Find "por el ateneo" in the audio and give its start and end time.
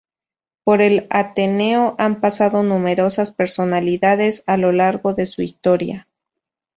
0.63-1.93